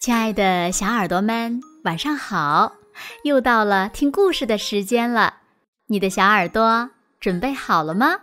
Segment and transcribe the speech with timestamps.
[0.00, 2.74] 亲爱的小耳朵们，晚上好！
[3.24, 5.38] 又到了听故事的时间了，
[5.88, 8.20] 你的小耳朵准备好了吗？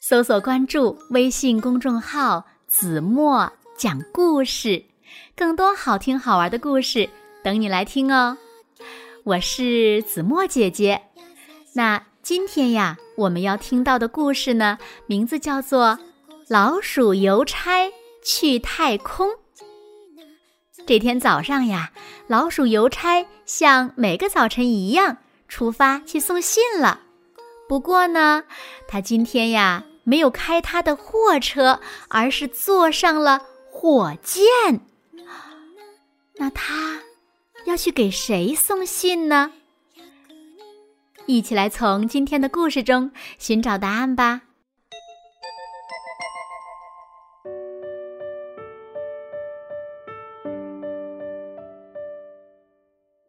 [0.00, 4.84] 搜索关注微信公众号“子墨讲故事”，
[5.36, 7.08] 更多好听好玩的故事
[7.44, 8.36] 等你来听哦。
[9.22, 11.02] 我是子墨姐姐。
[11.74, 15.90] 那今天呀，我们要听到的故事呢，名字叫做
[16.48, 17.92] 《老鼠邮差
[18.24, 19.28] 去太空》。
[20.86, 21.90] 这天早上呀，
[22.28, 25.18] 老鼠邮差像每个早晨一样
[25.48, 27.00] 出发去送信了。
[27.68, 28.44] 不过呢，
[28.86, 34.46] 他今天呀没有开他的货车，而是坐上了火箭。
[36.36, 37.00] 那他
[37.64, 39.50] 要去给谁送信呢？
[41.26, 44.42] 一起来从今天的故事中寻找答案吧。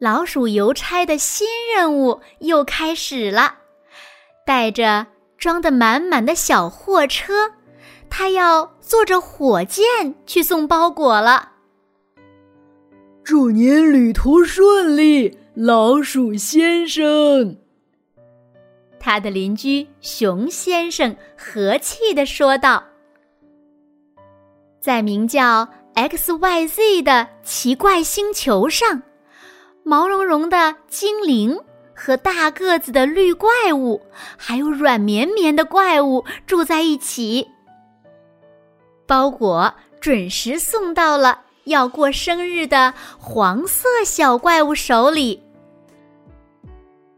[0.08, 3.56] 老鼠邮差的新任务又开始了，
[4.46, 5.06] 带着
[5.36, 7.50] 装得满满的小货车，
[8.08, 9.84] 他要坐着火箭
[10.24, 11.50] 去送包裹了。
[13.22, 17.58] 祝您旅途顺利，老鼠先生。
[18.98, 22.82] 他的邻居熊先生和气地说道
[24.80, 29.02] ：“在名叫 X Y Z 的奇怪星球上。”
[29.88, 31.58] 毛茸茸的精灵
[31.94, 34.02] 和大个子的绿怪物，
[34.36, 37.48] 还有软绵绵的怪物住在一起。
[39.06, 45.42] 包裹准时送到了要过生日的黄色小怪物手里。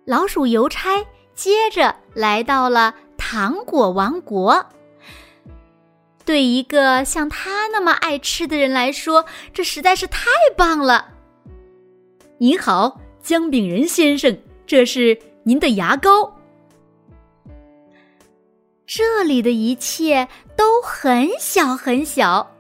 [0.05, 4.65] 老鼠邮差接着来到了糖果王国。
[6.25, 11.15] 对一个像他那么爱吃的人来说，这实在是太棒了。
[12.43, 14.35] 您好，姜饼人先生，
[14.67, 16.35] 这是您的牙膏。
[18.87, 22.51] 这里的一切都很小很小。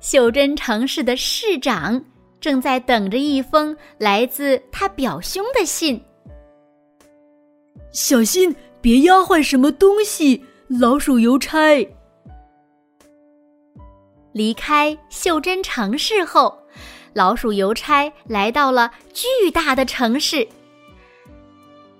[0.00, 2.02] 袖珍城市的市长
[2.40, 6.02] 正在等着一封来自他表兄的信。
[7.92, 10.42] 小心，别压坏什么东西！
[10.66, 11.86] 老鼠邮差
[14.32, 16.58] 离开袖珍城市后。
[17.12, 20.46] 老鼠邮差来到了巨大的城市。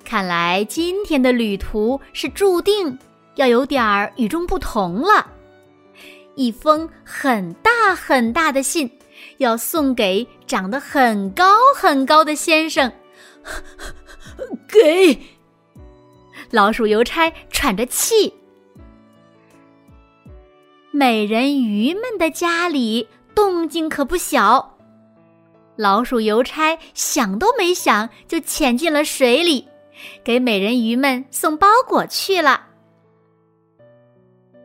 [0.05, 2.99] 看来今天的旅途是注定
[3.37, 5.27] 要有点儿与众不同了。
[6.35, 8.91] 一封很大很大的信，
[9.39, 12.91] 要送给长得很高很高的先生。
[14.69, 15.19] 给
[16.51, 18.33] 老鼠邮差喘着气。
[20.93, 24.79] 美人鱼们的家里动静可不小。
[25.77, 29.67] 老鼠邮差想都没想，就潜进了水里，
[30.23, 32.67] 给美人鱼们送包裹去了。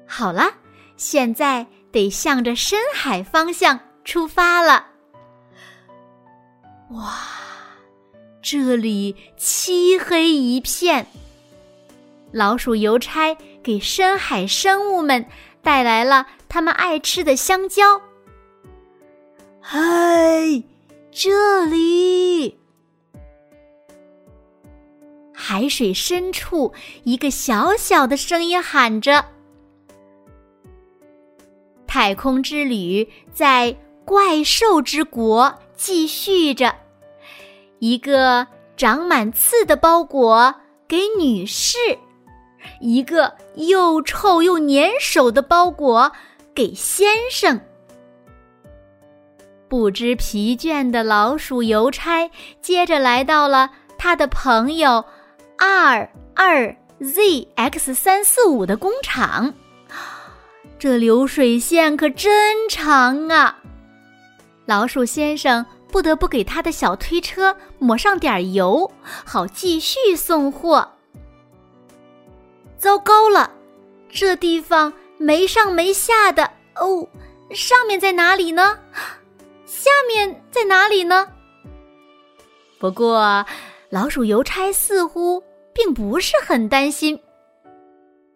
[0.06, 0.54] 好了，
[0.98, 4.86] 现在得向着深海方向出发了。
[6.92, 7.18] 哇，
[8.42, 11.08] 这里漆黑一片。
[12.32, 15.26] 老鼠邮差给深海生物们
[15.62, 18.02] 带来了他们爱吃的香蕉。
[19.62, 19.80] 嗨！
[21.18, 22.60] 这里，
[25.34, 26.74] 海水深处，
[27.06, 29.24] 一个小小的声音喊着
[31.88, 36.76] ：“太空之旅在怪兽之国继续着。”
[37.80, 40.54] 一个长满刺的包裹
[40.86, 41.78] 给女士，
[42.82, 46.12] 一个又臭又粘手的包裹
[46.54, 47.62] 给先生。
[49.68, 52.30] 不知疲倦的老鼠邮差
[52.62, 55.04] 接着来到了他的朋友
[55.58, 59.54] R 二 ZX 三四五的工厂。
[60.78, 63.58] 这流水线可真长啊！
[64.66, 68.92] 老鼠先生不得不给他的小推车抹上点油，
[69.26, 70.88] 好继续送货。
[72.78, 73.50] 糟糕了，
[74.10, 76.44] 这地方没上没下的
[76.76, 77.08] 哦，
[77.52, 78.78] 上面在哪里呢？
[79.86, 81.32] 下面在哪里呢？
[82.80, 83.46] 不过，
[83.92, 85.44] 老鼠邮差似乎
[85.76, 87.22] 并不是很担心。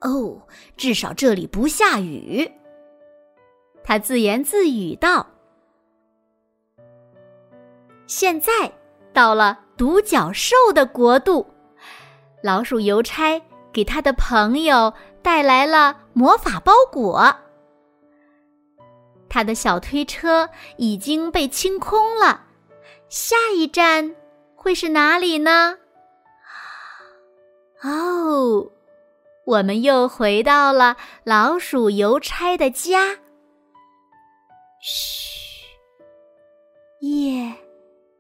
[0.02, 0.40] 哦，
[0.78, 2.48] 至少这里不下雨。
[3.84, 5.26] 他自言自语道
[8.06, 8.72] ：“现在
[9.12, 11.48] 到了独角兽的国度，
[12.44, 13.42] 老鼠邮差
[13.74, 14.94] 给他的朋友
[15.24, 17.36] 带来了魔法包裹。”
[19.30, 22.48] 他的小推车已经被清空了。
[23.08, 24.16] 下一站
[24.56, 25.78] 会是哪里呢？
[27.82, 28.70] 哦，
[29.46, 33.18] 我们又回到了老鼠邮差的家。
[34.82, 35.66] 嘘，
[37.00, 37.54] 夜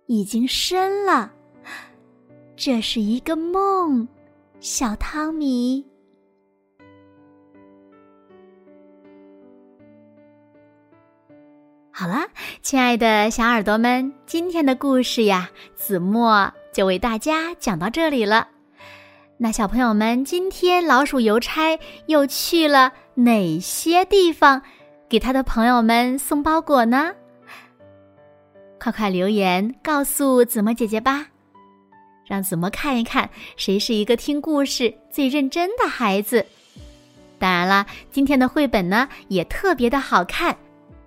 [0.08, 1.32] 已经深了，
[2.56, 4.08] 这是一个梦，
[4.60, 5.88] 小汤米。
[12.69, 18.48] 亲爱的小耳朵们，今天的故事呀，子墨就为大家讲到这里了。
[19.39, 24.62] 那小朋友们，今天老鼠邮差又去了哪些地方，
[25.10, 27.12] 给他的朋友们送包裹呢？
[28.80, 31.25] 快快留言告诉子墨姐姐吧，
[32.24, 33.27] 让子墨看一看
[33.57, 36.45] 谁是一个听故事最认真的孩子。
[37.39, 40.56] 当然啦，今天的绘本呢也特别的好看。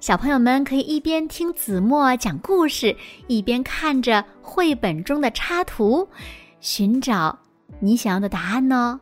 [0.03, 2.97] 小朋友们可以一边听子墨讲故事，
[3.29, 6.09] 一边看着绘本中的插图，
[6.59, 7.39] 寻找
[7.79, 8.99] 你想要的答案呢。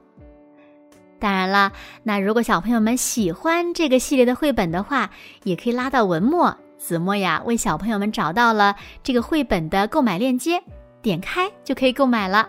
[1.19, 5.09] 当然了，那如果小朋友们喜欢这个系列的绘本的话，
[5.43, 10.63] 也可以拉到文末，子墨呀为小朋友们找到了这个绘本的购买链接，
[11.01, 12.47] 点开就可以购买了。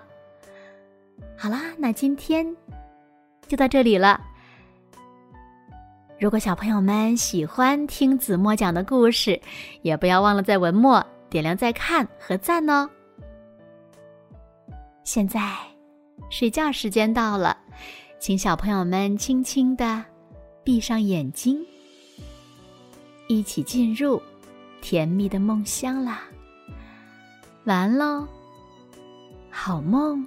[1.37, 2.53] 好啦，那今天
[3.47, 4.19] 就到这里了。
[6.21, 9.41] 如果小朋友们喜欢听子墨讲的故事，
[9.81, 12.87] 也不要忘了在文末点亮再看和赞哦。
[15.03, 15.57] 现在
[16.29, 17.57] 睡觉时间到了，
[18.19, 20.05] 请小朋友们轻轻的
[20.63, 21.59] 闭上眼睛，
[23.25, 24.21] 一起进入
[24.79, 26.21] 甜蜜的梦乡啦。
[27.63, 28.27] 完喽，
[29.49, 30.23] 好梦。